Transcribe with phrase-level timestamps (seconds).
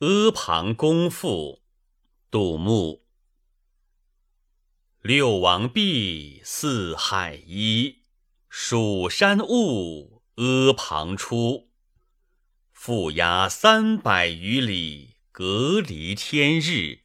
[0.00, 1.64] 阿房宫赋，
[2.30, 3.04] 杜牧。
[5.02, 8.04] 六王毕，四海一，
[8.48, 11.70] 蜀山兀，阿房出。
[12.72, 17.00] 覆崖三百余里，隔离天日。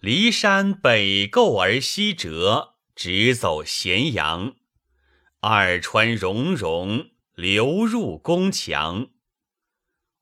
[0.00, 4.56] 骊山北构而西折，直走咸阳。
[5.42, 9.10] 二川溶溶，流入宫墙。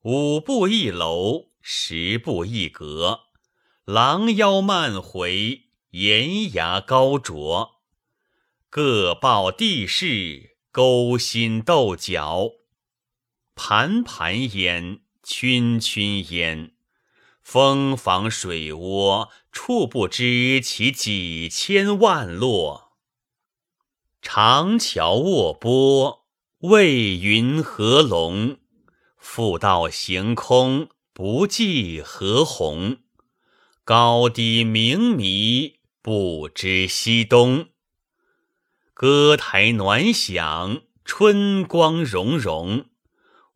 [0.08, 3.22] 五步一楼，十步一阁，
[3.84, 7.80] 廊腰漫回，檐牙高啄。
[8.70, 12.52] 各抱地势，勾心斗角。
[13.56, 16.76] 盘盘焉，圈圈焉，
[17.42, 22.92] 蜂房水涡，处不知其几千万落。
[24.22, 26.26] 长桥卧波，
[26.58, 28.58] 未云何龙。
[29.28, 33.00] 复道行空，不计何鸿。
[33.84, 37.68] 高低冥迷，不知西东。
[38.94, 42.86] 歌台暖响，春光融融。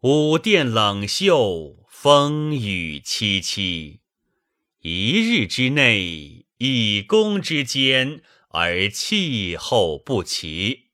[0.00, 4.00] 舞殿冷袖，风雨凄凄。
[4.80, 10.88] 一日之内，一宫之间，而气候不齐。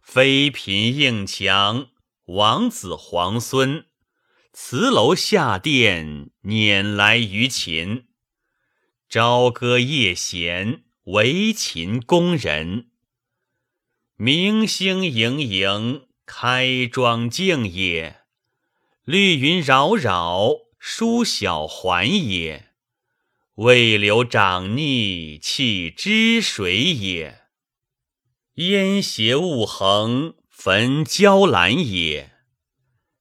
[0.00, 1.88] 妃嫔应强。
[2.26, 3.86] 王子皇孙，
[4.52, 8.08] 辞楼下殿，辇来于秦。
[9.08, 12.90] 朝歌夜弦，为秦宫人。
[14.16, 18.24] 明星盈盈，开庄镜也；
[19.04, 20.48] 绿云扰扰，
[20.80, 22.70] 梳晓环也。
[23.54, 27.42] 未留长逆，弃之水也。
[28.54, 30.34] 烟斜雾横。
[30.58, 32.32] 焚椒兰也，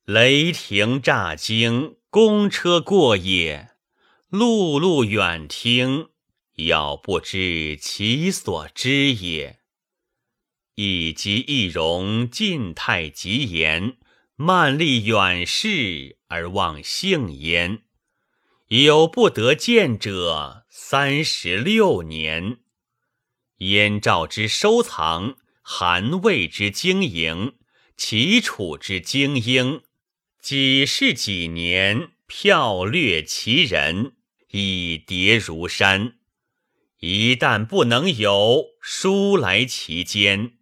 [0.06, 3.72] 雷霆乍惊，公车过也。
[4.32, 6.08] 碌碌远听，
[6.56, 9.60] 杳不知其所之也。
[10.76, 13.98] 以及一荣，晋太极言，
[14.38, 17.84] 慢立远视而忘幸焉。
[18.70, 22.60] 有不得见者，三十六年。
[23.58, 25.36] 燕赵之收藏。
[25.68, 27.56] 韩魏之经营，
[27.98, 29.82] 齐楚之精英，
[30.40, 34.14] 几世几年，票掠其人，
[34.52, 36.20] 以叠如山。
[37.00, 40.60] 一旦不能有，书来其间。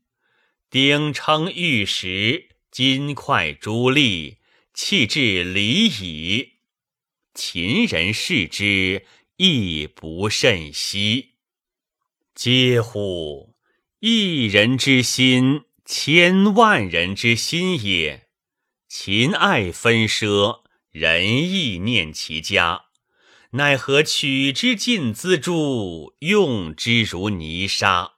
[0.70, 4.38] 鼎称玉石，金块珠砾，
[4.74, 6.54] 弃置礼矣。
[7.34, 9.06] 秦人视之，
[9.36, 11.34] 亦不甚惜。
[12.34, 13.53] 嗟乎！
[14.06, 18.26] 一人之心，千万人之心也。
[18.90, 22.82] 秦爱分奢，人亦念其家。
[23.52, 28.16] 奈何取之尽锱铢，用之如泥沙。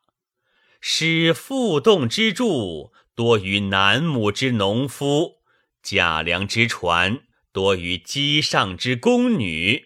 [0.82, 5.44] 使负动之柱，多于南亩之农夫；
[5.84, 7.20] 甲梁之船，
[7.52, 9.84] 多于机上之宫女；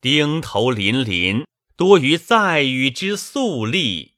[0.00, 1.44] 钉头鳞鳞，
[1.76, 4.17] 多于在宇之粟粒。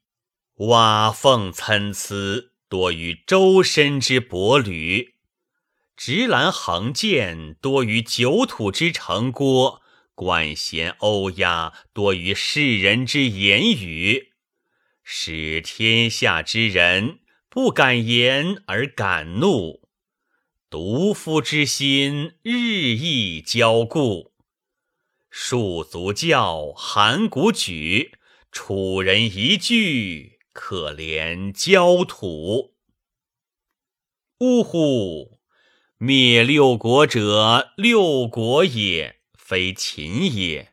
[0.61, 5.15] 瓦缝参差，多于周身之帛履；
[5.97, 9.81] 直栏横剑，多于九土之城郭；
[10.15, 14.33] 管弦欧鸦，多于世人之言语。
[15.03, 19.89] 使天下之人不敢言而敢怒，
[20.69, 24.35] 独夫之心日益骄固。
[25.33, 28.13] 戍卒叫，函谷举，
[28.53, 30.40] 楚人一句。
[30.53, 32.75] 可怜焦土！
[34.39, 35.39] 呜呼！
[35.97, 40.71] 灭六国者，六国也，非秦也；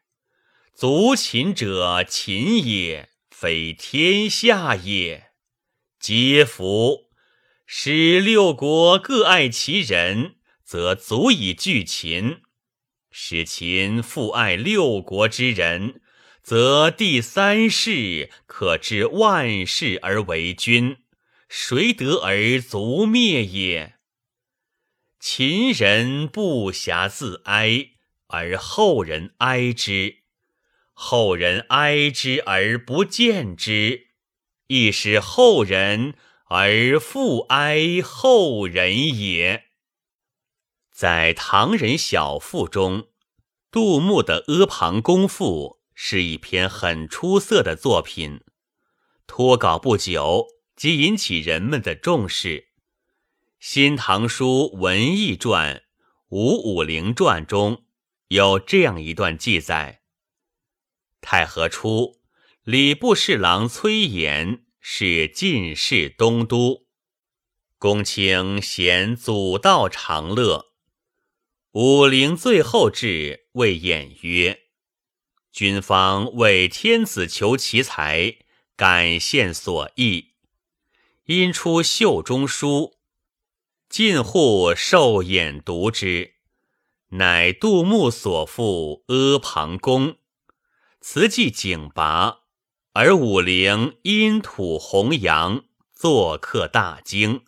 [0.74, 5.32] 族秦者，秦也，非天下也。
[6.00, 7.10] 皆服！
[7.66, 12.42] 使六国各爱其人，则足以拒秦；
[13.12, 16.02] 使秦复爱六国之人。
[16.48, 20.96] 则第三世可知万世而为君，
[21.50, 23.96] 谁得而足灭也？
[25.20, 27.90] 秦人不暇自哀，
[28.28, 30.20] 而后人哀之；
[30.94, 34.08] 后人哀之而不见之，
[34.68, 36.14] 亦是后人
[36.46, 39.66] 而复哀后人也。
[40.94, 43.10] 在唐人小赋中，
[43.70, 45.74] 杜牧的《阿房宫赋》。
[46.00, 48.42] 是一篇很出色的作品，
[49.26, 50.46] 脱稿不久
[50.76, 52.60] 即引起人们的重视。
[53.60, 55.76] 《新唐书文艺传》
[56.30, 57.84] 《五五零传》中
[58.28, 60.04] 有这样一段记载：
[61.20, 62.20] 太和初，
[62.62, 66.86] 礼部侍郎崔琰是进士东都，
[67.80, 70.68] 公卿嫌祖道长乐。
[71.72, 74.66] 武陵最后至，谓偃曰
[75.58, 78.36] ：“君方为天子求其才，
[78.76, 80.34] 感献所意，
[81.26, 82.94] 因出袖中书，
[83.90, 86.36] 近户受眼读之。”
[87.10, 90.10] 乃杜牧所赋《阿房宫》，
[91.02, 92.42] 词迹景拔，
[92.94, 97.44] 而武陵因土弘扬，作客大惊。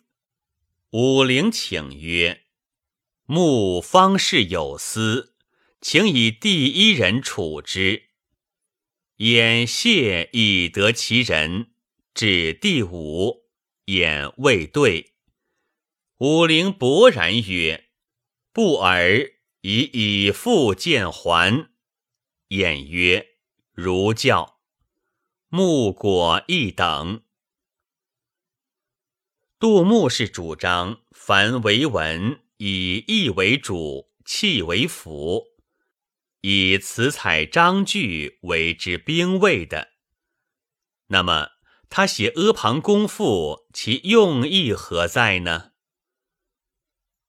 [0.90, 2.42] 武陵请曰
[3.26, 5.29] ：“穆方士有司，
[5.80, 8.10] 请以第一人处之。”
[9.18, 11.72] 偃谢以得其人，
[12.14, 13.44] 至第五，
[13.86, 15.12] 偃未对。
[16.18, 17.90] 武陵勃然曰
[18.52, 19.32] ：“不尔。”
[19.62, 21.68] 以以复见还，
[22.48, 23.36] 偃曰
[23.76, 24.58] ：“如教。”
[25.52, 27.22] 木果一等。
[29.58, 35.49] 杜牧是主张凡为文，以意为主，气为辅，
[36.42, 39.88] 以词采章句为之兵卫的。
[41.08, 41.48] 那么
[41.88, 45.72] 他写《阿房宫赋》，其用意何在呢？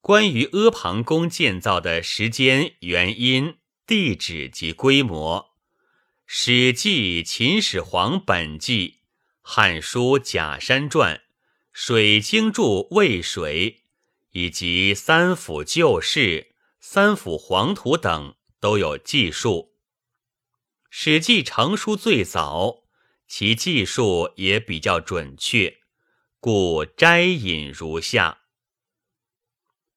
[0.00, 5.40] 关于阿房宫建造的时间、原因、地址及规模，
[6.26, 8.88] 《史记·秦始皇本纪》、
[9.42, 11.16] 《汉书·假山传》、
[11.72, 13.70] 《水经注·渭水》
[14.30, 16.20] 以及《三辅旧事》、
[16.80, 19.72] 《三辅黄图》等都有记述。
[20.88, 22.84] 《史记》成书最早，
[23.26, 25.78] 其记述也比较准确，
[26.38, 28.42] 故摘引如下。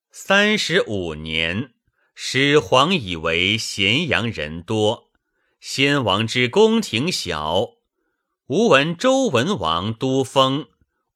[0.09, 1.75] 三十五年，
[2.15, 5.11] 始皇以为咸阳人多，
[5.59, 7.75] 先王之宫廷小。
[8.47, 10.67] 吾闻周文王都封，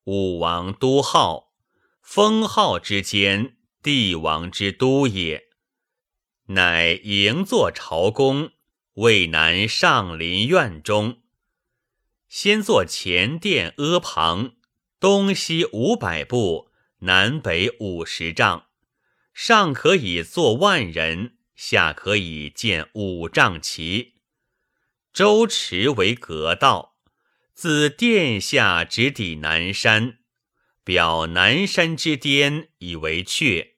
[0.04, 1.52] 武王都号，
[2.04, 5.49] 封号之间，帝王之都也。
[6.52, 8.54] 乃营作朝宫，
[8.94, 11.22] 渭南上林苑中，
[12.28, 14.54] 先作前殿阿房，
[15.00, 18.66] 东西五百步，南北五十丈。
[19.32, 24.16] 上可以坐万人，下可以建五丈旗。
[25.14, 26.96] 周池为阁道，
[27.54, 30.18] 自殿下直抵南山，
[30.84, 33.74] 表南山之巅以为阙。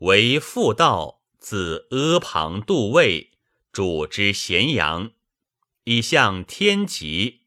[0.00, 3.32] 为复道，自阿房渡渭，
[3.72, 5.10] 主之咸阳，
[5.84, 7.40] 以向天极。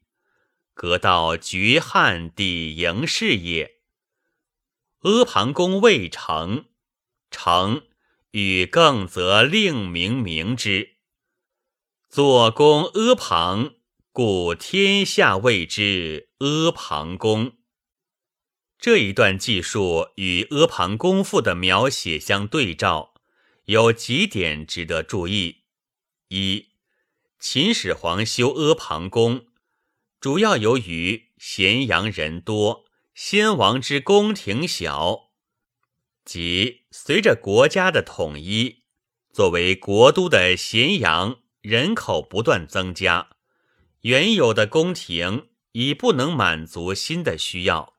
[0.74, 3.76] 阁道绝汉抵营市也。
[5.00, 6.66] 阿房宫未成。
[7.30, 7.82] 成
[8.30, 10.98] 与更则令名名之，
[12.08, 13.74] 左宫阿房，
[14.12, 17.56] 故天下谓之阿房宫。
[18.78, 23.13] 这一段记述与《阿房宫赋》的描写相对照，
[23.66, 25.62] 有几点值得注意：
[26.28, 26.68] 一、
[27.38, 29.46] 秦始皇修阿房宫，
[30.20, 32.84] 主要由于咸阳人多，
[33.14, 35.30] 先王之宫廷小。
[36.26, 38.82] 即随着国家的统一，
[39.32, 43.30] 作为国都的咸阳人口不断增加，
[44.02, 47.94] 原有的宫廷已不能满足新的需要，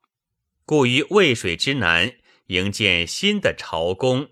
[0.64, 2.18] 故于渭水之南
[2.48, 4.30] 营建新的朝宫。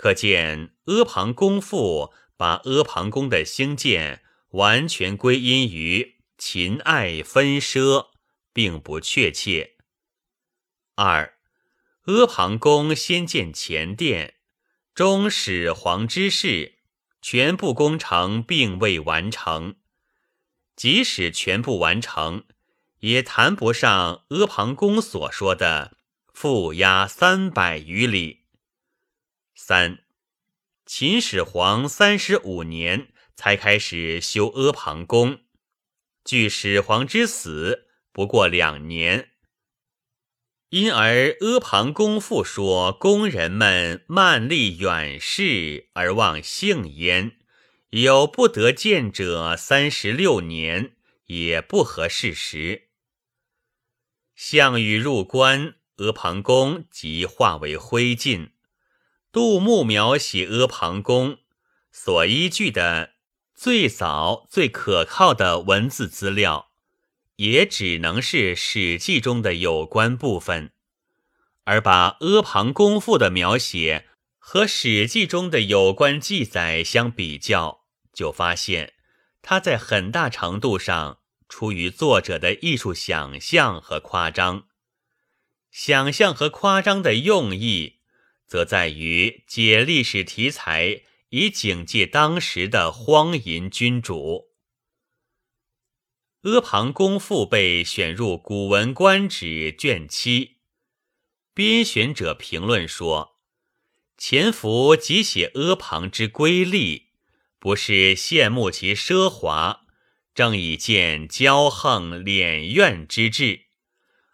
[0.00, 8.06] 可见《阿房宫赋》把阿房宫的兴建完全归因于秦爱分奢，
[8.54, 9.74] 并不确切。
[10.94, 11.34] 二。
[12.06, 14.36] 阿房宫先建前殿，
[14.94, 16.78] 终始皇之事，
[17.20, 19.76] 全部工程并未完成。
[20.74, 22.44] 即使全部完成，
[23.00, 25.98] 也谈不上阿房宫所说的
[26.32, 28.39] 负压三百余里。
[29.62, 29.98] 三，
[30.86, 35.40] 秦始皇三十五年才开始修阿房宫，
[36.24, 39.32] 距始皇之死不过两年。
[40.70, 47.36] 因而《阿房宫赋》说工人们慢力远视而忘幸焉，
[47.90, 52.88] 有不得见者三十六年，也不合事实。
[54.34, 58.52] 项羽入关，阿房宫即化为灰烬。
[59.32, 61.38] 杜牧描写阿房宫
[61.92, 63.14] 所依据的
[63.54, 66.68] 最早最可靠的文字资料。
[67.36, 70.72] 也只能是《史记》中的有关部分，
[71.64, 78.92] 而把《阿房宫赋》的描写和《史记》中的有关记载相比较，就发现
[79.40, 84.64] 它在很大程度上出于作者的艺术想象和夸张。
[85.70, 87.99] 想象和夸张的用意，
[88.50, 94.48] 则在于借历史题材以警戒当时的荒淫君主。
[96.42, 100.56] 阿房宫赋被选入《古文观止》卷七，
[101.54, 103.38] 编选者评论说
[104.18, 107.10] ：“前夫即写阿房之瑰丽，
[107.60, 109.86] 不是羡慕其奢华，
[110.34, 113.66] 正以见骄横敛怨之志，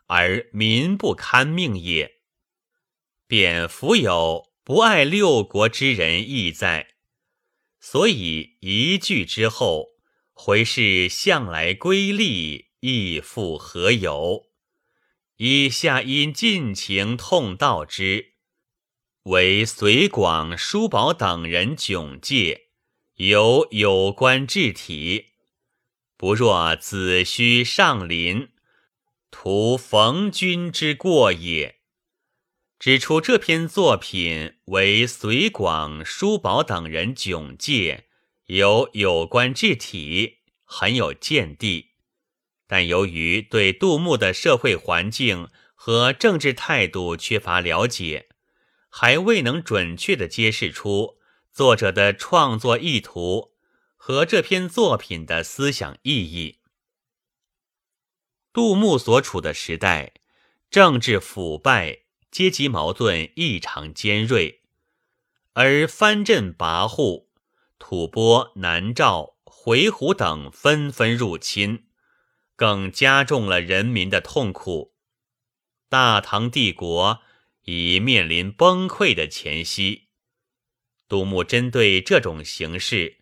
[0.06, 2.15] 而民不堪命也。
[3.26, 6.88] 便弗有不爱六国之人亦在，
[7.80, 9.94] 所以一句之后。”
[10.38, 14.50] 回视向来瑰丽，亦复何由？
[15.38, 18.34] 以下因尽情痛悼之，
[19.22, 22.66] 为隋广、叔宝等人窘介，
[23.14, 25.28] 有有关治体，
[26.18, 28.50] 不若子虚上林，
[29.30, 31.75] 图冯君之过也。
[32.78, 38.04] 指出这篇作品为隋广、叔宝等人窘介。
[38.46, 41.94] 有有关治体很有见地，
[42.68, 48.28] 但由于对杜牧的社会环境和政治态度缺乏了解，
[48.88, 51.16] 还未能准确地揭示出
[51.52, 53.56] 作者的创作意图
[53.96, 56.60] 和这篇作品的思想意义。
[58.52, 60.12] 杜牧所处的时代，
[60.70, 62.02] 政治腐败、
[62.36, 64.60] 阶级矛盾异常尖锐，
[65.54, 67.28] 而藩镇跋扈。
[67.78, 71.86] 吐蕃、南诏、回鹘等纷纷入侵，
[72.54, 74.92] 更加重了人民的痛苦。
[75.88, 77.22] 大唐帝国
[77.64, 80.08] 已面临崩溃的前夕。
[81.08, 83.20] 杜牧针对这种形势，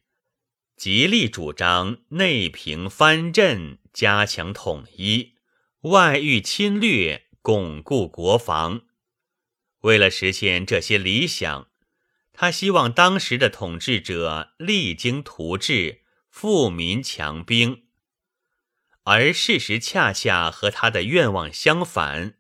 [0.77, 5.35] 极力主张内平藩镇，加强统一；
[5.83, 8.87] 外御侵略，巩固国防。
[9.85, 11.69] 为了实现这些理想。
[12.33, 17.85] 他希望当时的统治者励精图治，富民强兵，
[19.05, 22.39] 而事实恰恰和他的愿望相反。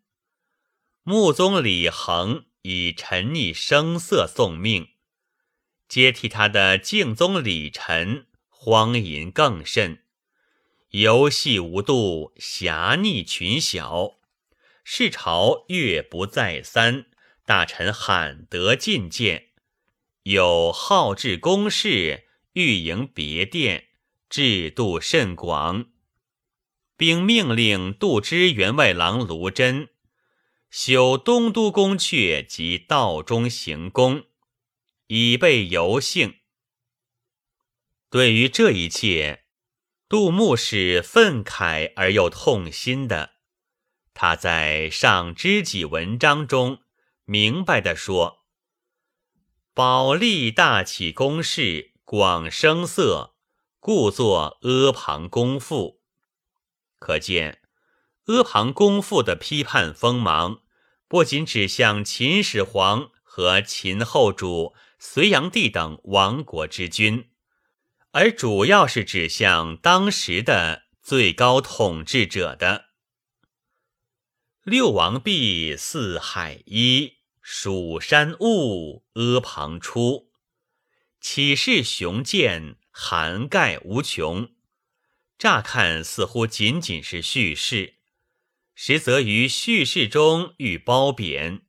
[1.05, 4.89] 穆宗李恒以沉溺声色送命，
[5.87, 10.03] 接替他的敬宗李忱荒淫更甚，
[10.91, 14.15] 游戏无度，侠逆群小，
[14.83, 17.07] 世朝越不再三，
[17.45, 19.49] 大臣罕得觐见。
[20.23, 22.25] 有好治宫事，
[22.55, 23.89] 欲营别殿，
[24.31, 25.91] 制度甚广，
[26.97, 29.91] 并命令度支员外郎卢真
[30.71, 34.25] 修东都宫阙及道中行宫，
[35.09, 36.37] 以备游幸。
[38.09, 39.45] 对于这一切，
[40.09, 43.33] 杜牧是愤慨而又痛心的。
[44.15, 46.84] 他在上知己文章中
[47.25, 48.45] 明白的说。
[49.73, 53.35] 保利大起宫室，广声色，
[53.81, 56.00] 故作阿房宫赋。
[56.99, 57.61] 可见
[58.26, 60.61] 阿房宫赋的批判锋芒，
[61.09, 67.31] 不仅指向秦始皇和秦后主、隋炀帝等亡国之君，
[68.12, 72.84] 而主要是指向当时的最高统治者的。
[74.64, 77.18] 六王毕，四海一。
[77.42, 80.30] 蜀山兀，阿房出，
[81.21, 84.49] 岂是雄健，涵盖无穷。
[85.37, 87.97] 乍看似乎仅仅是叙事，
[88.75, 91.66] 实则于叙事中欲褒贬，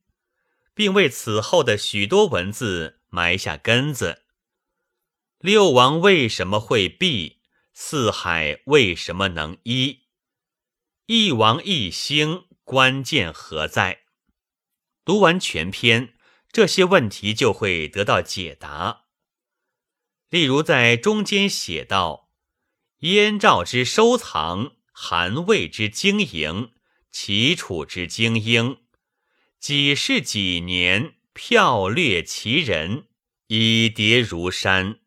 [0.72, 4.22] 并为此后的许多文字埋下根子。
[5.40, 7.42] 六王为什么会毕？
[7.74, 10.04] 四海为什么能一？
[11.04, 14.00] 一王一星，关键何在？
[15.04, 16.14] 读完全篇，
[16.50, 19.04] 这些问题就会得到解答。
[20.30, 22.32] 例如，在中间写道
[23.06, 26.72] ：“燕赵之收藏，韩魏之经营，
[27.12, 28.78] 齐楚之精英，
[29.60, 33.06] 几世几年，票掠其人，
[33.46, 34.98] 以叠如山。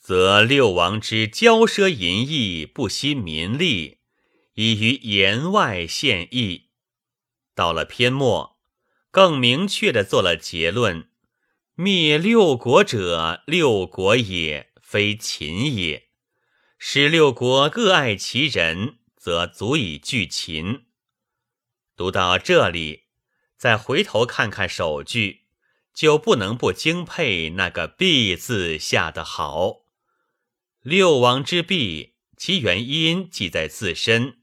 [0.00, 4.00] 则六王之骄奢淫逸，不惜民力，
[4.54, 6.70] 已于言外献义。
[7.54, 8.58] 到了篇末。”
[9.12, 11.10] 更明确的做了结论：
[11.74, 16.08] 灭六国者，六国也，非秦也。
[16.78, 20.86] 使六国各爱其人，则足以拒秦。
[21.94, 23.02] 读到这里，
[23.58, 25.42] 再回头看看首句，
[25.92, 29.82] 就不能不敬佩那个“必”字下的好。
[30.80, 34.38] 六王之璧，其原因即在自身，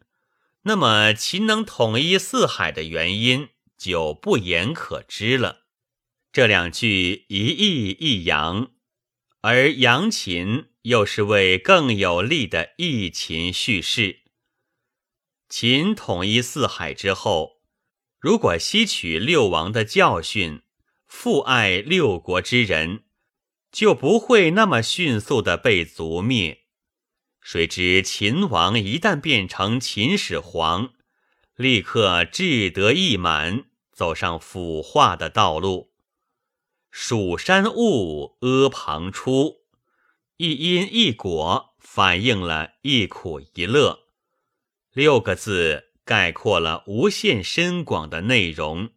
[0.70, 5.62] 那么秦能统一四海的原因就不言可知了。
[6.32, 8.70] 这两句一抑一扬，
[9.42, 14.20] 而扬秦又是为更有力的抑秦叙事。
[15.50, 17.64] 秦统一四海之后，
[18.20, 20.62] 如果吸取六王的教训，
[21.08, 23.06] 父爱六国之人，
[23.72, 26.66] 就不会那么迅速的被族灭。
[27.42, 30.94] 谁知秦王一旦变成秦始皇，
[31.56, 35.92] 立刻志得意满，走上腐化的道路。
[36.92, 39.62] 蜀山兀阿旁出，
[40.38, 44.08] 一因一果，反映了一苦一乐。
[44.92, 48.90] 六个字概括了无限深广的内容。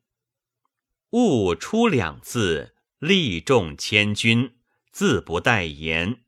[1.10, 4.52] 悟出两字，力重千钧，
[4.90, 6.21] 字不待言。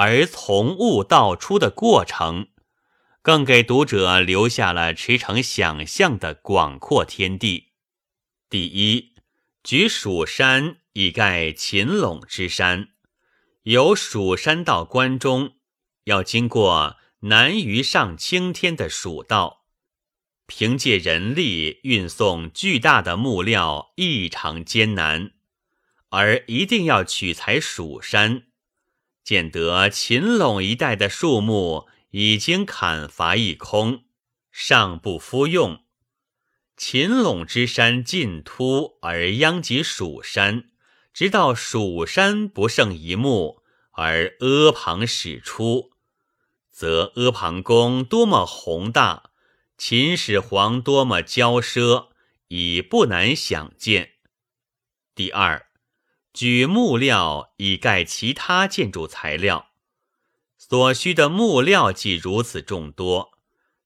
[0.00, 2.46] 而从悟到出的过程，
[3.20, 7.72] 更给读者留下了驰骋想象的广阔天地。
[8.48, 9.14] 第一，
[9.64, 12.90] 举蜀山以盖秦陇之山，
[13.64, 15.54] 由蜀山到关中，
[16.04, 16.96] 要经过。
[17.22, 19.64] 难于上青天的蜀道，
[20.46, 25.32] 凭借人力运送巨大的木料异常艰难，
[26.10, 28.44] 而一定要取材蜀山。
[29.28, 34.04] 见得秦陇一带的树木已经砍伐一空，
[34.50, 35.84] 尚不敷用。
[36.78, 40.70] 秦陇之山尽突而殃及蜀山，
[41.12, 45.90] 直到蜀山不胜一木而阿房始出。
[46.70, 49.32] 则阿房宫多么宏大，
[49.76, 52.08] 秦始皇多么骄奢，
[52.46, 54.12] 已不难想见。
[55.14, 55.67] 第二，
[56.38, 59.70] 举木料以盖其他建筑材料，
[60.56, 63.32] 所需的木料既如此众多，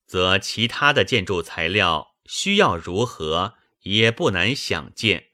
[0.07, 5.29] 则其他的建筑材料需要如何，也不难想见。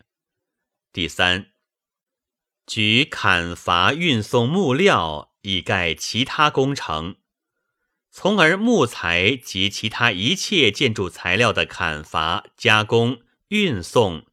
[0.92, 1.48] 第三，
[2.64, 7.16] 举砍伐运送木料以盖其他工程。
[8.12, 14.24] 从而木材及其他一切建筑材料的砍伐、加工、运送，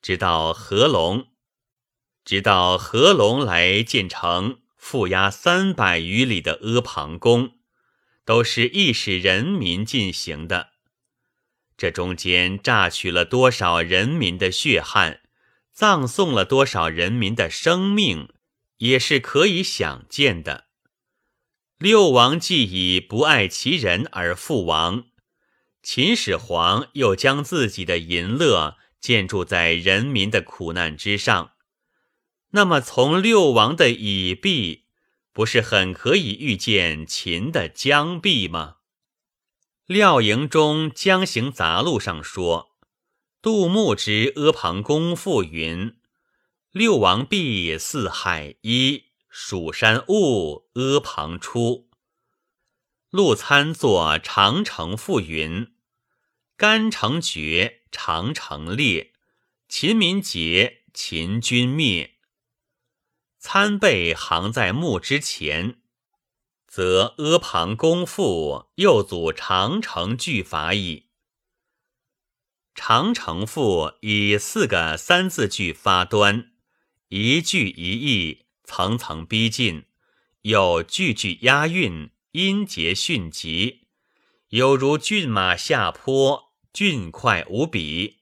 [0.00, 1.26] 直到合龙，
[2.24, 7.52] 直到合龙来建成负压三百余里的阿房宫，
[8.24, 10.70] 都是意使人民进行的。
[11.76, 15.22] 这中间榨取了多少人民的血汗，
[15.72, 18.28] 葬送了多少人民的生命，
[18.78, 20.66] 也是可以想见的。
[21.78, 25.06] 六王既以不爱其人而复亡，
[25.82, 31.52] 秦始皇又将自己的淫乐建筑在人民的苦难之上，
[32.50, 34.86] 那么从六王的以弊，
[35.32, 38.76] 不是很可以预见秦的将弊吗？
[39.86, 42.76] 廖营中《江行杂录》上说，
[43.40, 45.96] 杜牧之《阿房宫赋》云
[46.72, 51.88] ：“六王毕，四海一。”蜀山兀阿房出，
[53.10, 55.72] 陆参作《长城赋》云
[56.58, 59.12] ：“干城绝，长城裂，
[59.68, 62.16] 秦民竭，秦军灭。”
[63.40, 65.80] 参背行在墓之前，
[66.68, 71.06] 则阿房宫赋又组长城句法矣。
[72.74, 76.52] 长城赋以四个三字句发端，
[77.08, 78.44] 一句一意。
[78.62, 79.86] 层层逼近，
[80.42, 83.88] 又句句押韵，音节迅疾，
[84.50, 88.18] 犹如骏马下坡，俊快无比。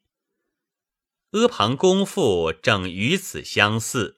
[1.32, 4.17] 阿房宫赋正与此相似，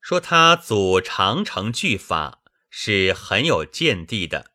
[0.00, 4.52] 说他祖长城句法是很有见地的。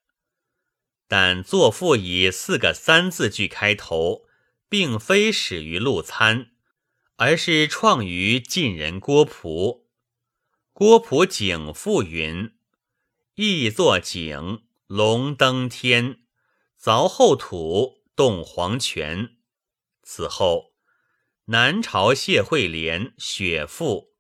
[1.08, 4.26] 但作赋以四个三字句开头，
[4.68, 6.52] 并非始于陆参，
[7.18, 9.88] 而是创于晋人郭璞。
[10.72, 12.54] 郭璞景赋云
[13.36, 16.22] ：“羿作井，龙登天，
[16.82, 19.36] 凿后土，动黄泉。”
[20.02, 20.74] 此后，
[21.46, 24.13] 南朝谢惠莲雪赋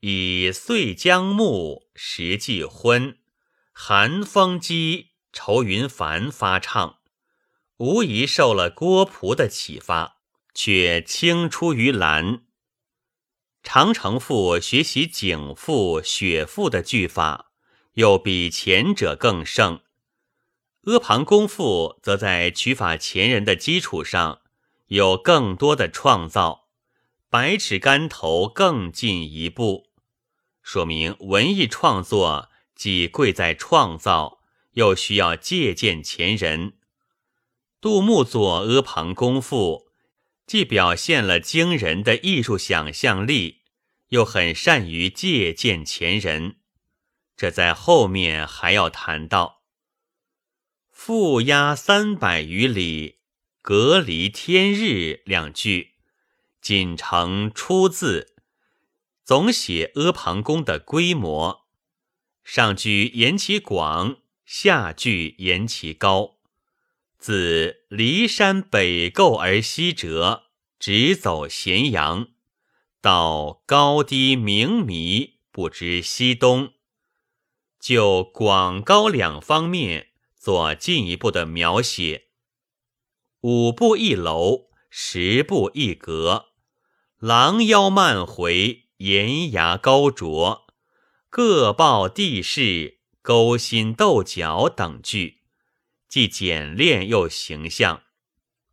[0.00, 3.18] 以岁将暮，时既昏，
[3.72, 7.00] 寒风积，愁云繁发唱，
[7.78, 10.18] 无疑受了郭璞的启发，
[10.54, 12.42] 却青出于蓝。
[13.64, 17.50] 长城赋学习景赋、雪赋的句法，
[17.94, 19.80] 又比前者更胜。
[20.84, 24.42] 阿房宫赋则在取法前人的基础上，
[24.86, 26.68] 有更多的创造，
[27.28, 29.87] 百尺竿头更进一步，
[30.70, 34.40] 说明文艺创作既贵在创造，
[34.72, 36.74] 又需要借鉴前人。
[37.80, 39.86] 杜牧作《阿房宫赋》，
[40.46, 43.62] 既表现了惊人的艺术想象力，
[44.08, 46.56] 又很善于借鉴前人。
[47.34, 49.62] 这在后面还要谈到。
[50.90, 53.20] 负压三百余里，
[53.62, 55.94] 隔离天日两句，
[56.60, 58.34] 仅成出自，
[59.28, 61.66] 总写阿房宫的规模。
[62.42, 66.38] 上句言其广，下句言其高。
[67.18, 70.44] 自骊山北构而西折，
[70.78, 72.28] 直走咸阳，
[73.02, 76.72] 到高低明迷，不知西东。
[77.78, 82.28] 就广高两方面做进一步的描写。
[83.42, 86.46] 五步一楼，十步一阁，
[87.18, 90.66] 廊腰漫回，檐牙高卓，
[91.30, 95.42] 各报地势，勾心斗角等句，
[96.08, 98.02] 既简练又形象。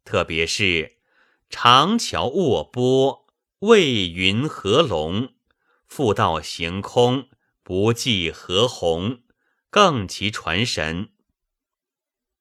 [0.04, 0.98] 特别是
[1.48, 3.28] 长桥卧波，
[3.60, 5.36] 蔚云合龙，
[5.86, 7.30] 复道行空。
[7.62, 9.20] 不计何鸿，
[9.70, 11.10] 更其传神。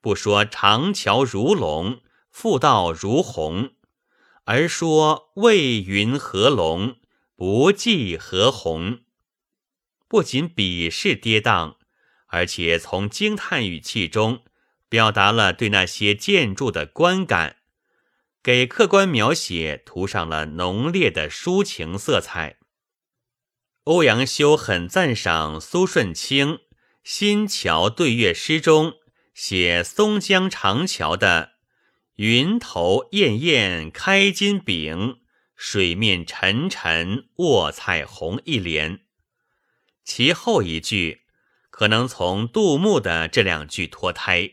[0.01, 3.75] 不说长桥如龙，复道如虹，
[4.45, 6.97] 而说蔚云何龙，
[7.47, 9.01] 无计何鸿。
[10.09, 11.77] 不仅笔势跌宕，
[12.29, 14.45] 而且从惊叹语气中
[14.89, 17.57] 表达了对那些建筑的观感，
[18.43, 22.57] 给客观描写涂上了浓烈的抒情色彩。
[23.83, 26.49] 欧阳修很赞赏苏舜钦
[27.03, 28.95] 《新桥对月诗》中
[29.35, 31.57] 写松江长桥的
[32.17, 35.19] “云头艳艳开金饼，
[35.55, 39.01] 水面沉沉卧彩虹”一联。
[40.05, 41.23] 其后一句
[41.71, 44.53] 可能从杜牧的这两句脱胎。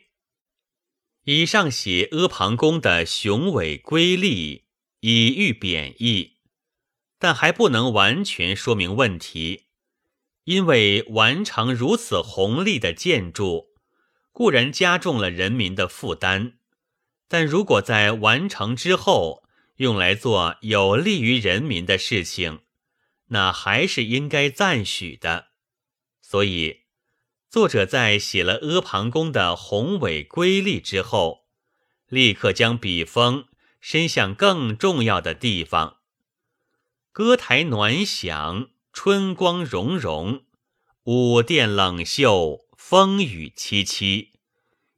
[1.26, 4.66] 以上写阿房宫的雄伟瑰丽，
[5.02, 6.38] 以喻贬义。
[7.20, 9.68] 但还不能完全说明问题，
[10.46, 13.68] 因为完成如此宏丽的建筑，
[14.32, 16.54] 固然加重了人民的负担，
[17.28, 19.41] 但如果在完成之后
[19.82, 22.60] 用来做有利于人民的事情，
[23.30, 25.48] 那还是应该赞许的。
[26.22, 26.82] 所以，
[27.50, 31.48] 作者在写了阿房宫的宏伟瑰丽之后，
[32.10, 33.48] 立刻将笔锋
[33.80, 35.98] 伸向更重要的地方。
[37.12, 40.44] 歌台暖响，春光融融；
[41.06, 44.28] 舞殿冷袖，风雨凄凄。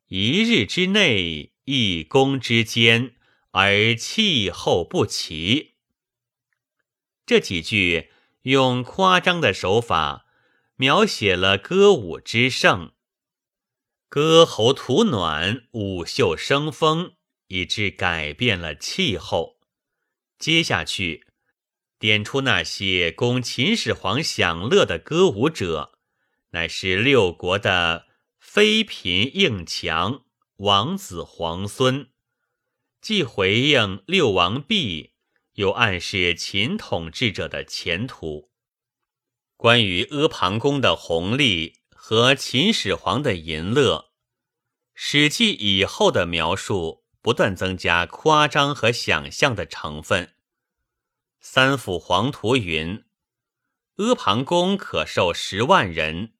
[0.09, 3.15] 一日之内，一宫之间，
[3.53, 5.75] 而气候不齐。
[7.25, 8.11] 这几句
[8.43, 10.25] 用夸张的手法
[10.75, 12.91] 描写了歌舞之盛，
[14.09, 17.13] 歌喉吐暖，舞袖生风，
[17.47, 19.59] 以致改变了气候。
[20.37, 21.25] 接下去。
[21.99, 25.97] 点出那些供秦始皇享乐的歌舞者，
[26.49, 30.25] 乃是六国的妃嫔应强、
[30.57, 32.09] 王子皇孙，
[33.03, 35.11] 既回应六王毕，
[35.55, 38.49] 又暗示秦统治者的前途。
[39.57, 43.97] 关于阿房宫的红利和秦始皇的淫乐，
[44.93, 50.35] 《史记》以后的描述不断增加夸张和想象的成分。
[51.41, 53.03] 三辅黄图云
[53.99, 56.35] ：“阿房宫可受十万人，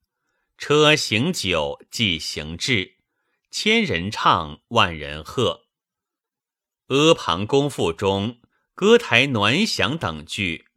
[0.58, 3.00] 车行酒，即行至，
[3.52, 5.60] 千人唱，万人和。”
[6.94, 8.40] 《阿房宫赋》中
[8.76, 10.68] “歌台暖响”等句，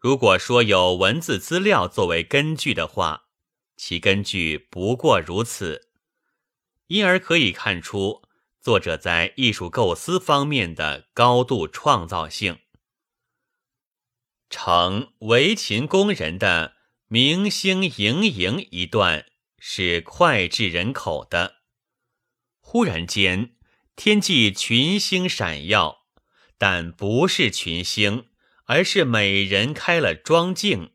[0.00, 3.28] 如果说有文字资料作为根据的话，
[3.76, 5.90] 其根据不过如此，
[6.88, 8.22] 因而可以看出
[8.60, 12.58] 作者在艺术构思方面的高度创造性。
[14.50, 16.74] 成为秦宫人的
[17.06, 19.26] 明星盈盈一段
[19.60, 21.58] 是脍炙人口的。
[22.58, 23.54] 忽然间，
[23.96, 26.06] 天际群星闪耀，
[26.58, 28.26] 但不是群星，
[28.64, 30.92] 而是美人开了妆镜。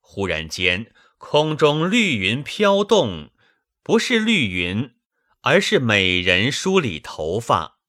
[0.00, 3.30] 忽然间，空中绿云飘动，
[3.82, 4.94] 不是绿云，
[5.40, 7.80] 而是美人梳理头发。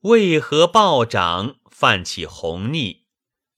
[0.00, 3.06] 为何暴涨，泛起红腻？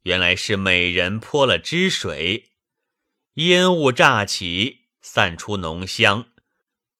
[0.03, 2.51] 原来是美人泼了汁水，
[3.35, 6.27] 烟雾乍起，散出浓香。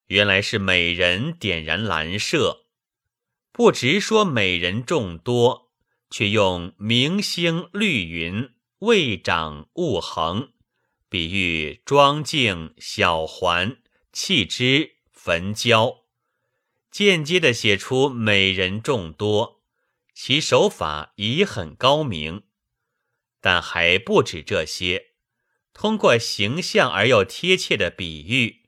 [0.07, 2.62] 原来是美人点燃兰麝，
[3.53, 5.71] 不直说美人众多，
[6.09, 10.55] 却用明星绿云，未长物横，
[11.11, 13.77] 比喻庄静小环，
[14.11, 16.05] 弃之焚焦，
[16.91, 19.63] 间接的写出美人众多，
[20.15, 22.45] 其手法已很高明。
[23.43, 25.13] 但还不止这些，
[25.75, 28.63] 通过形象而又贴切的比喻，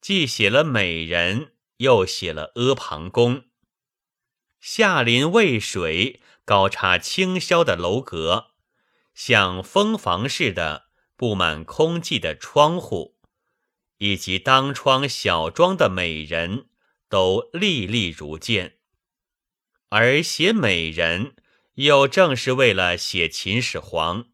[0.00, 3.49] 既写了美人，又写了阿房宫。
[4.60, 8.52] 下临渭水，高插清霄的楼阁，
[9.14, 13.16] 像蜂房似的布满空寂的窗户，
[13.98, 16.68] 以及当窗小庄的美人，
[17.08, 18.76] 都历历如见。
[19.88, 21.34] 而写美人。
[21.74, 24.26] 又正是为了写秦始皇，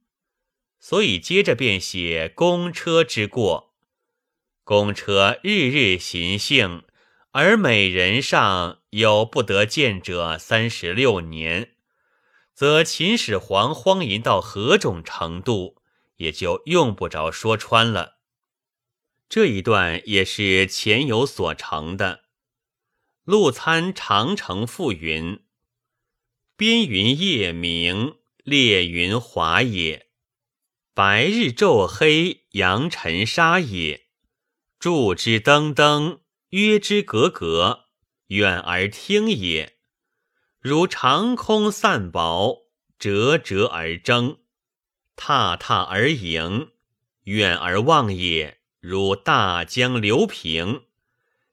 [0.80, 3.76] 所以接着便写公车之过。
[4.64, 6.82] 公车日日行幸，
[7.38, 11.74] 而美人上有不得见者三十六年，
[12.54, 15.76] 则秦始皇荒淫到何种程度，
[16.16, 18.20] 也就用不着说穿了。
[19.28, 22.22] 这一段也是前有所成的。
[23.24, 25.44] 陆参《长城赋》云。
[26.56, 30.06] 边云夜明，列云华也；
[30.94, 34.06] 白日昼黑，扬尘沙也。
[34.78, 36.20] 柱之登登，
[36.56, 37.80] 约之格格，
[38.28, 39.76] 远而听也。
[40.58, 44.38] 如长空散薄，折折而争，
[45.16, 46.70] 踏踏而迎，
[47.24, 48.56] 远而望也。
[48.80, 50.84] 如大江流平，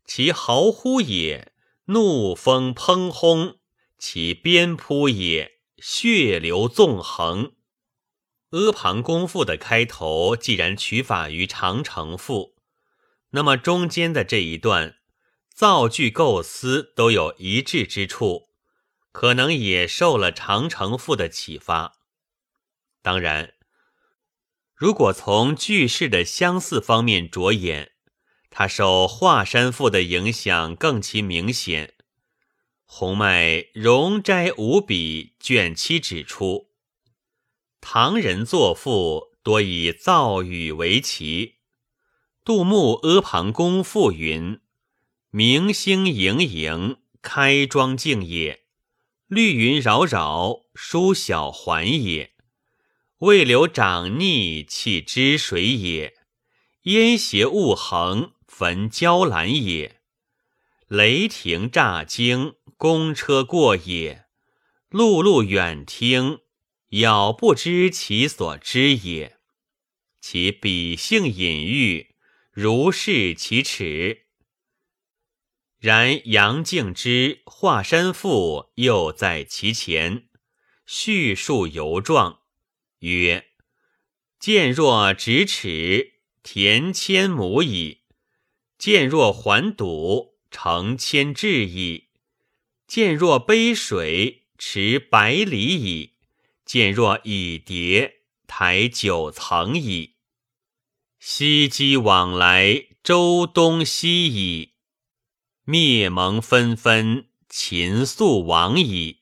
[0.05, 1.51] 其豪乎也，
[1.87, 3.57] 怒风砰轰。
[3.97, 7.51] 其鞭扑也，血流纵横。
[8.51, 12.52] 阿房宫赋的开头既然取法于长城赋，
[13.35, 14.97] 那么中间的这一段
[15.53, 18.49] 造句构思都有一致之处，
[19.11, 21.97] 可能也受了长城赋的启发。
[23.01, 23.53] 当然，
[24.75, 27.93] 如果从句式的相似方面着眼，
[28.51, 31.95] 它受华山赋的影响更其明显。
[32.85, 36.69] 洪迈《容斋五笔》卷七指出，
[37.81, 41.62] 唐人作赋多以造语为奇。
[42.45, 44.59] 杜牧《阿房宫赋》云
[45.31, 48.63] ：“明星盈盈，开庄静也；
[49.27, 52.33] 绿云扰扰，疏小环也。
[53.19, 56.13] 未留长逆，弃之水也；
[56.83, 60.01] 烟斜雾横，焚焦兰也。
[60.87, 64.25] 雷霆乍惊。”公车过也，
[64.89, 66.39] 碌碌远听，
[66.89, 69.37] 杳不知其所知也。
[70.19, 72.12] 其笔性隐喻，
[72.53, 74.27] 如是其耻。
[75.79, 80.29] 然杨敬之《华山赋》又在其前，
[80.85, 82.41] 叙述犹状，
[82.99, 83.47] 曰
[84.39, 88.03] ：“见若咫尺，田千亩矣；
[88.77, 92.09] 见若环堵，成千陟矣。”
[92.85, 96.11] 见若杯水，持百里矣；
[96.63, 100.12] 见若蚁蝶，台九层矣。
[101.25, 104.73] 西击往来，周东西矣。
[105.63, 109.21] 灭蒙纷纷，秦肃亡矣。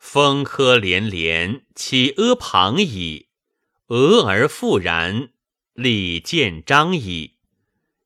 [0.00, 3.28] 风柯连连，起阿房矣。
[3.86, 5.30] 俄而复然，
[5.74, 7.36] 利见章矣。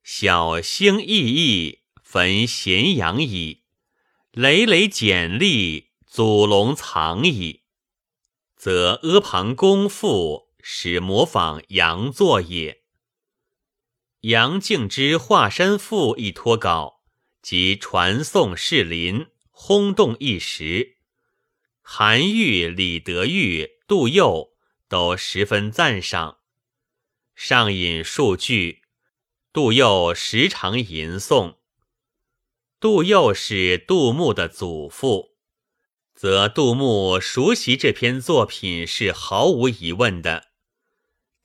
[0.05, 3.63] 小星熠熠，焚咸阳矣。
[4.33, 7.63] 累累简历，祖龙藏矣，
[8.57, 12.82] 则阿房宫赋始模仿杨作也。
[14.23, 17.01] 杨敬之《华山赋》一脱稿，
[17.43, 20.99] 即传颂士林，轰动一时。
[21.81, 24.53] 韩愈、李德裕、杜佑
[24.89, 26.39] 都十分赞赏。
[27.35, 28.83] 上引数句，
[29.53, 31.57] 杜佑时常吟诵。
[32.79, 35.35] 杜佑是杜牧的祖父，
[36.15, 40.52] 则杜牧熟悉这篇作品是毫无疑问的。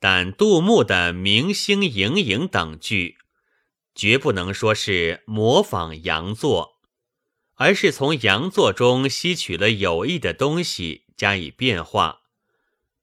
[0.00, 3.18] 但杜牧的“明星盈盈”等句，
[3.94, 6.78] 绝不能说是模仿杨作，
[7.54, 12.20] 而是从杨作中吸取了有益的东西加以变化，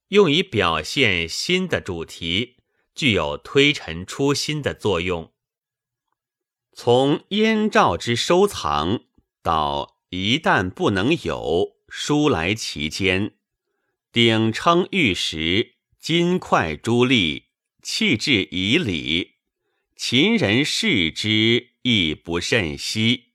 [0.07, 2.55] 用以表现新的主题，
[2.93, 5.33] 具有推陈出新的作用。
[6.71, 9.01] 从燕赵之收藏
[9.43, 13.35] 到一旦不能有，书来其间，
[14.13, 15.74] 鼎称玉石，
[16.05, 17.45] 金块珠砾，
[17.81, 19.37] 弃置以礼，
[19.95, 23.33] 秦人视之亦不甚惜。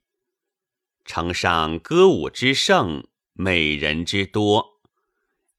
[1.04, 4.80] 城上歌舞之盛，美人之多，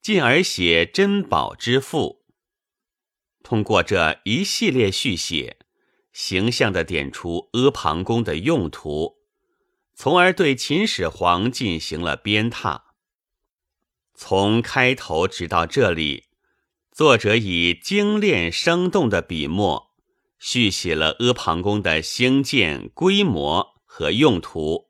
[0.02, 2.24] 进而写珍宝之富。
[3.43, 5.58] 通过这一系列续写，
[6.13, 9.17] 形象地点出阿房宫的用途，
[9.93, 12.84] 从而对秦始皇进行了鞭挞。
[14.15, 16.28] 从开头直到这里，
[16.91, 19.93] 作者以精炼生动的笔墨，
[20.38, 24.89] 续写了阿房宫的兴建规模和用途。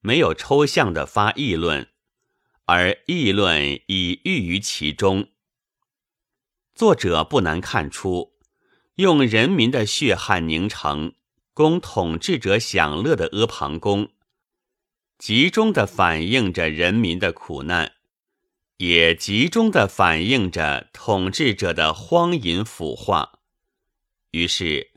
[0.00, 1.88] 没有抽象的发议论，
[2.66, 5.26] 而议论已寓于其中。
[6.72, 8.34] 作者不难看出，
[8.94, 11.14] 用人民的血汗凝成、
[11.52, 14.10] 供统治者享乐的阿房宫，
[15.18, 17.92] 集中的反映着人民的苦难，
[18.82, 23.38] 也集中的反映着统治者的荒淫腐化。
[24.32, 24.90] 于是。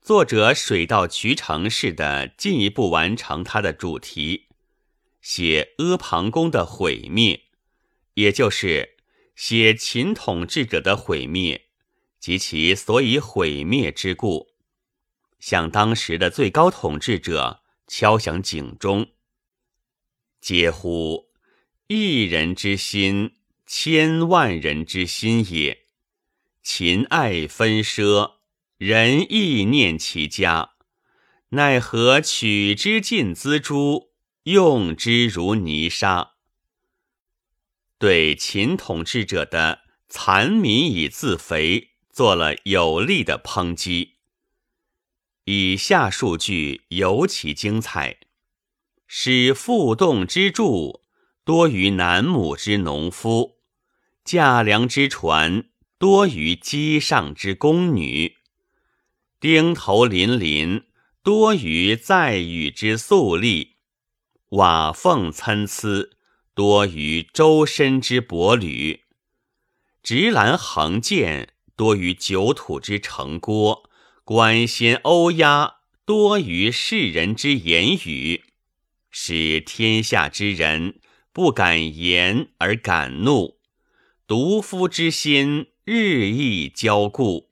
[0.00, 4.46] 作者水到渠成似的进一步完成他的主题，
[5.20, 7.46] 写阿房宫的毁灭，
[8.14, 8.98] 也就是
[9.34, 11.66] 写秦统治者的毁灭
[12.20, 14.50] 及其所以毁灭之故，
[15.40, 19.08] 向当时的最高统治者敲响警钟。
[20.40, 21.25] 嗟乎！
[21.88, 25.84] 一人之心，千万人之心也。
[26.60, 28.38] 秦爱分奢。
[28.76, 30.72] 人亦念其家，
[31.50, 34.10] 奈何取之尽锱铢，
[34.42, 36.32] 用之如泥沙？
[37.98, 44.16] 对秦统治者的残民以自肥做了有力的抨击。
[45.44, 48.18] 以下数据尤其精彩：
[49.06, 51.05] 使负动之助
[51.46, 53.58] 多于南亩之农夫，
[54.24, 58.38] 驾粮之船多于机上之宫女。
[59.38, 60.86] 钉头林林，
[61.22, 63.76] 多于在雨之粟粒；
[64.48, 66.10] 瓦缝参差，
[66.52, 69.02] 多于周身之帛履；
[70.02, 73.88] 直栏横剑，多于九土之城郭；
[74.24, 78.42] 管弦欧鸦，多于世人之言语，
[79.12, 80.98] 使天下之人
[81.36, 83.58] 不敢言而敢怒；
[84.26, 87.50] 独夫之心日益骄固。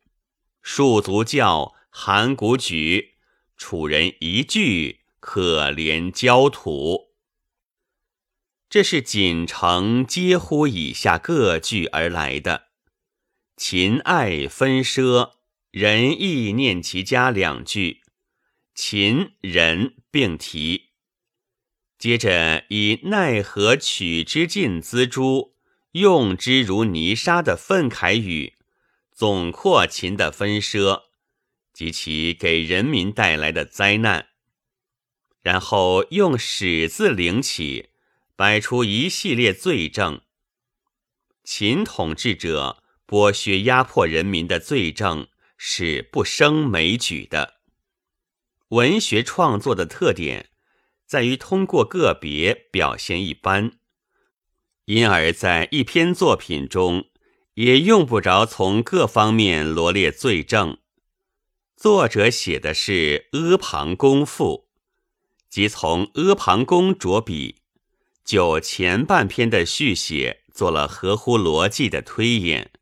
[0.62, 3.16] 戍卒叫函谷举，
[3.58, 7.10] 楚人一句可怜焦土。
[8.70, 12.68] 这是锦城皆乎以下各句而来的。
[13.54, 15.32] 秦爱分奢，
[15.70, 18.00] 人亦念其家两句，
[18.74, 20.93] 秦人并提。
[21.98, 25.52] 接着以奈何取之尽锱铢，
[25.92, 28.54] 用之如泥沙的愤慨语。
[29.12, 31.04] 总括秦的分奢
[31.72, 34.26] 及其给人民带来的灾难，
[35.40, 37.90] 然后用“始”字领起，
[38.34, 40.20] 摆出一系列罪证。
[41.44, 47.60] 秦统治者剥削压迫人民的罪证是不胜枚举的。
[48.70, 50.50] 文学创作的特点
[51.06, 53.72] 在于通过个别表现一般，
[54.84, 57.06] 因而在一篇作品中。
[57.54, 60.78] 也用不着从各方面罗列罪证。
[61.76, 64.66] 作者写的是阿房宫赋，
[65.48, 67.58] 即从阿房宫着笔，
[68.24, 72.72] 就前半篇的续写做了合乎逻辑的推演，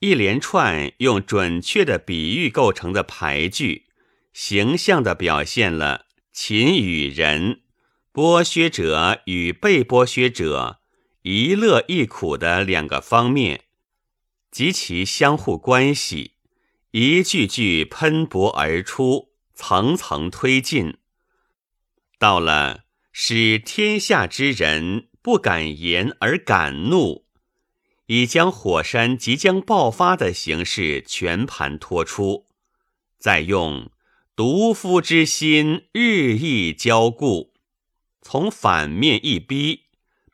[0.00, 3.86] 一连串用准确的比喻构成的排句，
[4.32, 6.06] 形象地表现了
[6.40, 7.62] 秦与人、
[8.12, 10.78] 剥削者与被剥削者
[11.22, 13.64] 一乐一苦的两个方面。
[14.52, 16.34] 及其相互关系，
[16.92, 20.98] 一句句喷薄而出，层层推进，
[22.20, 27.26] 到了使天下之人不敢言而敢怒，
[28.06, 32.46] 已将火山即将爆发的形势全盘托出，
[33.18, 33.90] 再用
[34.38, 37.54] 独夫之心日益骄固，
[38.22, 39.86] 从反面一逼，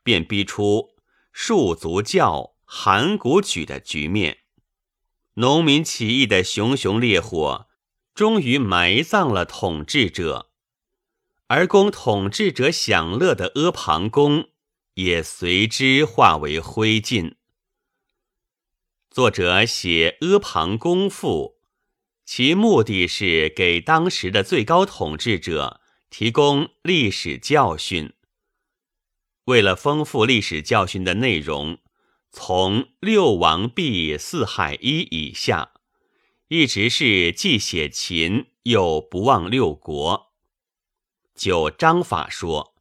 [0.03, 0.91] 便逼出
[1.33, 2.53] 戍卒教。
[2.65, 4.41] 函谷举的局面，
[5.35, 7.67] 农民起义的熊熊烈火
[8.13, 10.51] 终于埋葬了统治者，
[11.47, 14.49] 而供统治者享乐的阿房宫
[14.93, 17.33] 也随之化为灰烬。
[19.09, 21.54] 作者写《阿房宫赋》，
[22.25, 28.13] 其目的是给当时的最高统治者提供历史教训。
[29.45, 31.79] 为了丰富历史教训的内容。
[32.37, 35.71] 从六王毕四海一以下，
[36.49, 40.33] 一直是既写秦又不忘六国。
[41.33, 42.75] 就章法说，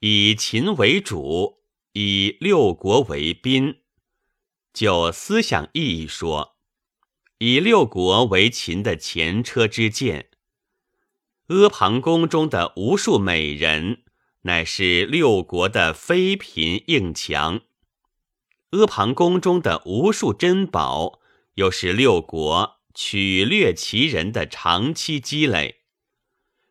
[0.00, 1.62] 以秦为主，
[1.94, 3.78] 以六国为宾。
[4.74, 6.58] 就思想意义说，
[7.42, 10.28] 以六国为秦的前车之鉴。
[11.46, 14.02] 阿房宫中的无数美人，
[14.42, 17.60] 乃是六国的妃嫔硬强；
[18.72, 21.20] 阿房宫中的无数珍宝，
[21.54, 25.80] 又是六国取掠其人的长期积累。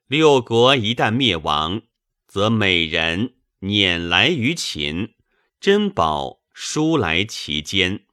[0.06, 1.82] 六国一旦灭亡，
[2.28, 5.16] 则美人辇来于秦，
[5.60, 8.06] 珍宝输来其间。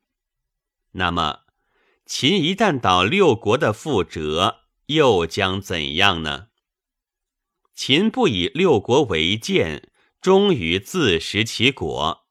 [0.92, 1.40] 那么，
[2.06, 6.48] 秦一旦倒六国的覆辙，又将怎样呢？
[7.74, 9.90] 秦不以六国为鉴，
[10.20, 12.28] 终于自食其果。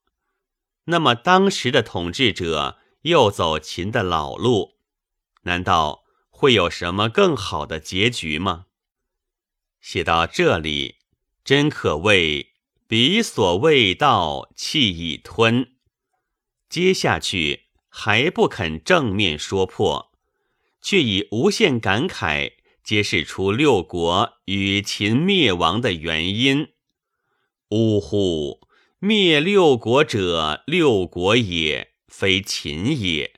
[0.85, 4.77] 那么当时的统治者又走秦的老路，
[5.41, 8.67] 难道会有什么更好的结局吗？
[9.81, 10.99] 写到这里，
[11.43, 12.53] 真可谓
[12.87, 15.73] 彼所未到，气已吞。
[16.69, 17.64] 接下去
[17.97, 20.11] 还不肯正面说破，
[20.81, 22.51] 却以无限感慨。
[22.83, 26.73] 揭示出六国与秦灭亡的原因。
[27.69, 28.59] 呜呼！
[28.99, 33.31] 灭六国者，六国也，非秦也；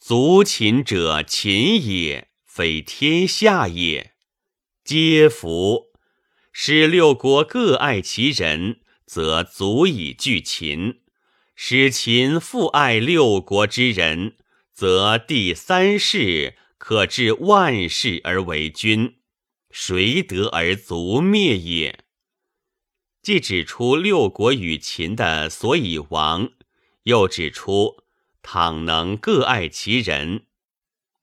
[0.00, 4.14] 族秦者，秦也，非天下也。
[4.84, 5.92] 皆服。
[6.52, 11.00] 使六国各爱其人，则足以拒秦；
[11.62, 14.38] 使秦复爱六国之人，
[14.72, 16.56] 则第三世。
[16.78, 19.18] 可至万世而为君，
[19.70, 22.06] 谁得而足灭也？
[23.20, 26.50] 既指出六国与秦的所以亡，
[27.02, 28.04] 又指出
[28.40, 30.46] 倘能各爱其人，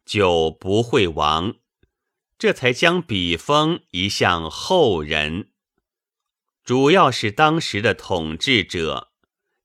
[0.06, 1.56] 就不会亡。
[2.38, 5.50] 这才将笔锋移向后人，
[6.64, 9.12] 主要是当时的统治者，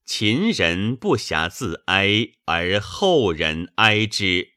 [0.05, 4.51] 秦人不暇自哀，而后人哀之。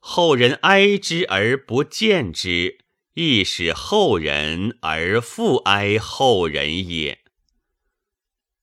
[0.00, 2.78] 后人哀之而不见之，
[3.14, 7.20] 亦使后人而复哀后人也。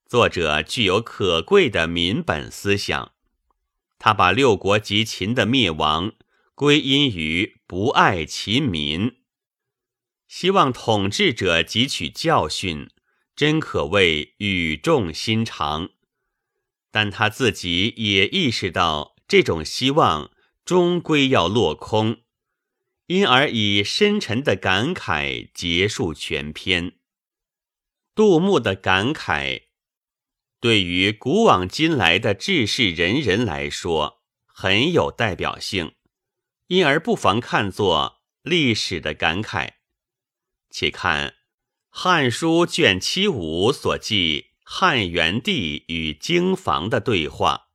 [0.05, 3.13] 作者具有可贵的民本思想，
[3.97, 6.13] 他把六国及秦的灭亡
[6.55, 9.17] 归因于不爱其民，
[10.27, 12.89] 希望统治者汲取教训，
[13.35, 15.91] 真可谓语重心长。
[16.91, 20.31] 但他自己也意识到这种希望。
[20.65, 22.17] 终归要落空，
[23.05, 26.97] 因而以深沉的感慨结束全篇。
[28.13, 29.67] 杜牧的感慨，
[30.59, 35.93] 对于古往今来的志士仁人来说很有代表性，
[36.67, 39.75] 因而不妨看作历史的感慨。
[40.69, 41.29] 且看
[41.87, 47.69] 《汉书》卷七五所记汉元帝与京房的对话。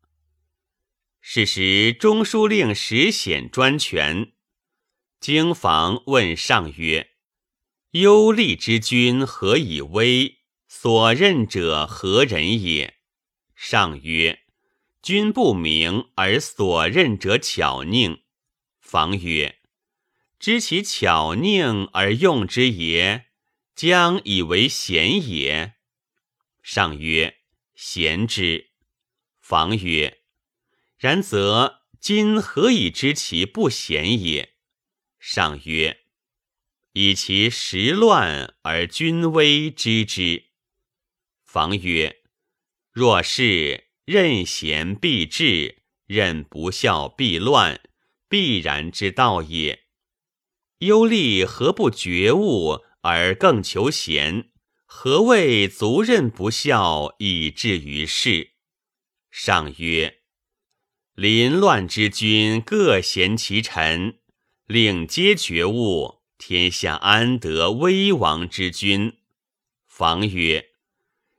[1.22, 4.32] 是时，中书令石显专权。
[5.18, 7.12] 京房问上曰
[7.92, 10.40] ：“忧利之君何以威？
[10.68, 12.98] 所任者何人也？”
[13.56, 14.40] 上曰
[15.00, 18.20] ：“君不明而所任者巧佞。”
[18.78, 19.60] 房曰
[20.38, 23.28] ：“知其巧佞而用之也，
[23.74, 25.72] 将以为贤也。”
[26.62, 27.38] 上曰
[27.74, 28.70] ：“贤之。”
[29.40, 30.22] 房曰。
[30.96, 34.54] 然则今何以知其不贤也？
[35.18, 36.04] 上曰：
[36.92, 40.44] 以其时乱而君威知之。
[41.42, 42.22] 房曰：
[42.92, 47.80] 若是任贤必治，任不孝必乱，
[48.28, 49.86] 必然之道也。
[50.78, 54.51] 忧厉何不觉悟而更求贤？
[54.94, 58.52] 何谓足任不孝以至于世？
[59.32, 60.18] 上曰。
[61.14, 64.20] 临乱之君各贤其臣，
[64.66, 69.16] 令皆觉悟，天下安得危亡之君？
[69.88, 70.68] 房曰：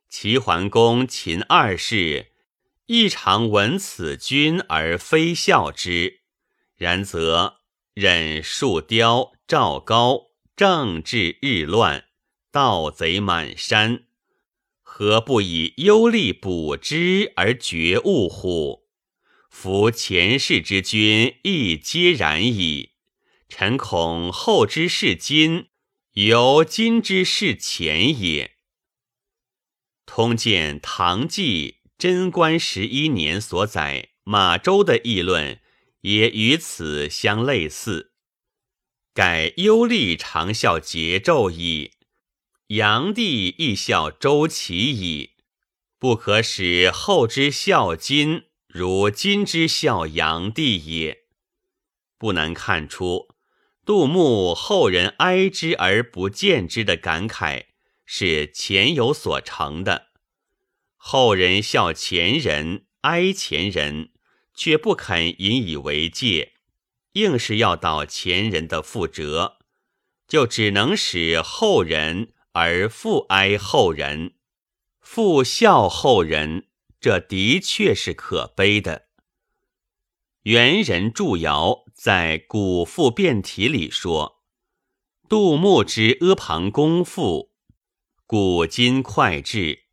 [0.10, 2.32] 齐桓公、秦二世
[2.88, 6.22] 亦常闻此君而非孝之。
[6.76, 7.60] 然则
[7.94, 12.06] 忍树雕、赵高，政治日乱，
[12.54, 14.04] 盗贼满山，
[14.84, 18.84] 何不以忧厉补之而绝物乎？
[19.50, 22.92] 夫前世之君亦皆然矣。
[23.50, 25.70] 臣恐后之视今，
[26.12, 28.52] 由今之视前也。
[30.06, 35.60] 通鉴唐纪贞观十一年所载马周的议论，
[36.02, 38.12] 也与此相类似。
[39.16, 41.94] 改幽厉长效桀纣矣，
[42.68, 45.32] 炀帝亦效周齐矣。
[46.00, 51.24] 不可使后之孝今，如今之孝炀帝也。
[52.18, 53.30] 不难看出，
[53.86, 57.66] 杜牧后人哀之而不见之的感慨
[58.06, 60.08] 是前有所成的。
[60.96, 64.10] 后人孝前人，哀前人，
[64.54, 66.54] 却不肯引以为戒，
[67.14, 69.58] 硬是要到前人的覆辙，
[70.28, 74.36] 就只能使后人而复哀后人。
[75.02, 76.68] 复孝后人，
[77.00, 79.08] 这的确是可悲的。
[80.44, 84.44] 元人祝尧在《古赋辩题》里说
[85.30, 87.52] ：“杜牧之阿房宫赋，
[88.26, 89.86] 古今脍炙，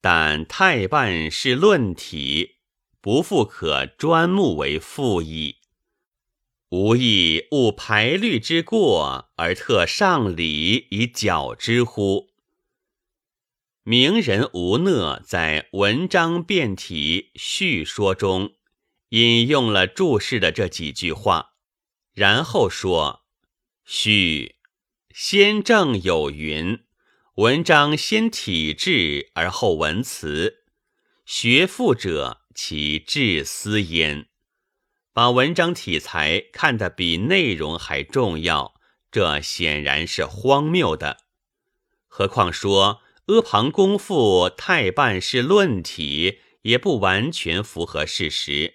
[0.00, 2.56] 但太半是论体，
[3.00, 5.56] 不复可专目为赋矣。
[6.76, 12.30] 无亦误排律之过，而特上礼以矫之乎？”
[13.86, 18.54] 名人吴讷在文章辩体叙说中
[19.10, 21.50] 引用了注释的这几句话，
[22.12, 23.24] 然后说
[23.86, 24.56] ：“序
[25.14, 26.80] 先正有云，
[27.36, 30.64] 文章先体志而后文辞，
[31.24, 34.26] 学富者其志思焉。
[35.14, 38.74] 把文章体裁看得比内容还重要，
[39.10, 41.16] 这显然是荒谬的。
[42.06, 48.74] 何况说。”阿房宫赋太半是论体，也不完全符合事实。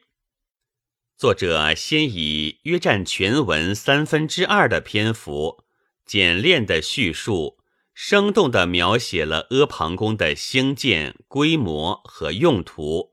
[1.15, 5.63] 作者先以约占全文三分之二的篇幅，
[6.03, 7.59] 简练的叙述，
[7.93, 13.11] 生动地描写了阿房宫的兴建规模和用途，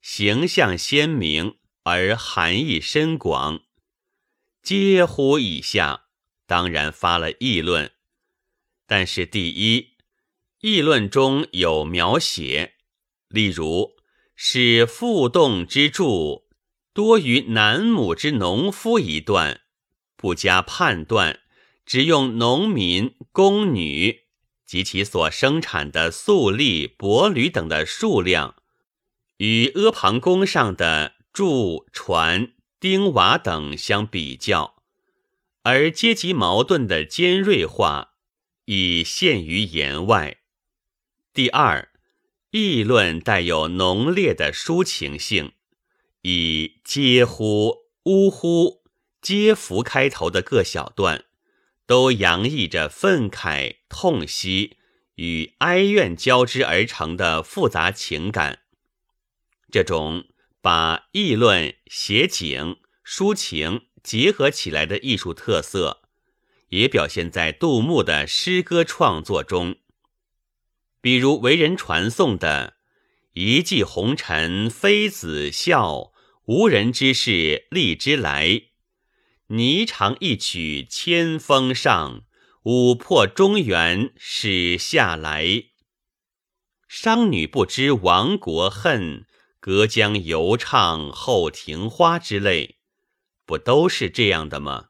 [0.00, 3.62] 形象鲜明而含义深广。
[4.62, 6.04] 嗟乎以下，
[6.46, 7.92] 当然发了议论。
[8.86, 9.92] 但是第一。
[10.60, 12.74] 议论中有描写，
[13.26, 13.96] 例如
[14.36, 16.44] 使复动之助
[16.92, 19.62] 多于南亩之农夫一段，
[20.14, 21.40] 不加判断，
[21.84, 24.26] 只用农民、宫女
[24.64, 28.54] 及其所生产的粟粒、帛履等的数量，
[29.38, 34.82] 与阿房宫上的柱、船、钉瓦等相比较，
[35.62, 38.16] 而阶级矛盾的尖锐化
[38.66, 40.38] 已现于言外。
[41.32, 41.88] 第二，
[42.50, 45.52] 议论带有浓烈的抒情性，
[46.20, 48.82] 以“嗟乎”“呜呼
[49.22, 51.24] ”“嗟夫”开头的各小段，
[51.86, 54.76] 都洋溢着愤慨、痛惜
[55.14, 58.58] 与哀怨交织而成的复杂情感。
[59.70, 60.26] 这种
[60.62, 66.02] 把议论、写景、抒情结合起来的艺术特色，
[66.68, 69.76] 也表现在杜牧的诗歌创作中。
[71.00, 72.76] 比如为人传颂的
[73.34, 76.12] “一骑红尘妃子笑，
[76.44, 78.62] 无人知是荔枝来。
[79.48, 82.22] 霓裳一曲千峰上，
[82.62, 85.64] 舞破中原始下来。
[86.86, 89.26] 商女不知亡国恨，
[89.62, 92.80] 隔江犹唱后庭花”之类，
[93.46, 94.88] 不都是这样的吗？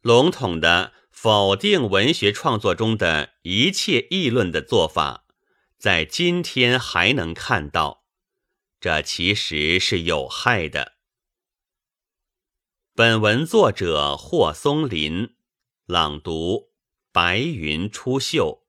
[0.00, 0.94] 笼统的。
[1.10, 5.24] 否定文学创作中的一切议论的做法，
[5.76, 8.04] 在今天还能看到，
[8.78, 10.92] 这其实是有害的。
[12.94, 15.34] 本文作者霍松林，
[15.86, 16.70] 朗读：
[17.10, 18.60] 白云出岫。